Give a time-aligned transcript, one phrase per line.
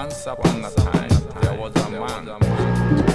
[0.00, 1.10] Once upon a time,
[1.42, 3.07] there was a man.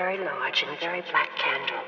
[0.00, 1.84] very large and very black candle.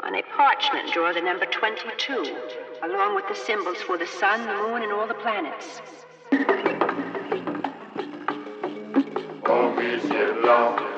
[0.00, 2.36] On a parchment draw the number 22,
[2.82, 5.80] along with the symbols for the sun, the moon, and all the planets.
[9.46, 10.89] Oh,